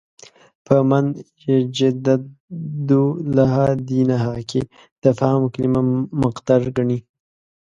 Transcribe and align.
په 0.65 0.75
«مَن 0.89 1.05
یُجَدِّدُ 1.49 2.91
لَهَا 3.35 3.67
دِینَهَا» 3.89 4.35
کې 4.49 4.61
د 5.03 5.05
«فهم» 5.19 5.43
کلمه 5.53 5.81
مقدر 6.23 6.61
ګڼي. 6.77 6.99